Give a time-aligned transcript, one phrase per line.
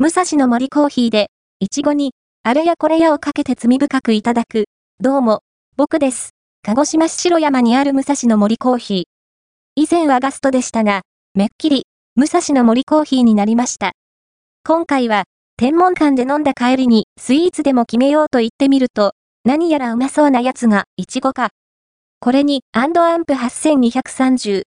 [0.00, 1.26] 武蔵の森コーヒーで、
[1.58, 2.12] いちごに、
[2.44, 4.66] あれやこれやをかけて罪深くいただく。
[5.00, 5.40] どうも、
[5.76, 6.30] 僕です。
[6.62, 9.02] 鹿児島市白山にある武蔵の森コーヒー。
[9.74, 11.00] 以前はガストでしたが、
[11.34, 11.82] めっきり、
[12.14, 13.90] 武蔵の森コーヒーになりました。
[14.64, 15.24] 今回は、
[15.56, 21.48] 天文館で飲んだ帰りにスイーツでも決めようと言ってみると、何やらうまそうなやつが、いちごか。
[22.20, 24.56] これに、アンドアンプ8230、